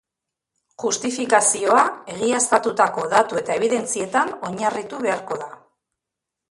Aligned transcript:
Justifikazioa 0.83 1.83
egiaztatutako 2.15 3.05
datu 3.15 3.41
eta 3.43 3.59
ebidentzietan 3.61 4.35
oinarritu 4.51 5.05
beharko 5.07 5.41
da. 5.45 5.53